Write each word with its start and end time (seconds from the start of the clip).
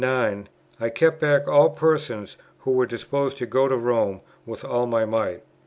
I 0.03 0.89
kept 0.95 1.19
back 1.21 1.47
all 1.47 1.69
persons 1.69 2.35
who 2.61 2.71
were 2.71 2.87
disposed 2.87 3.37
to 3.37 3.45
go 3.45 3.67
to 3.67 3.77
Rome 3.77 4.21
with 4.47 4.65
all 4.65 4.87
my 4.87 5.05
might. 5.05 5.43